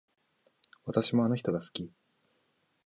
[0.85, 1.93] 私もあの人が好き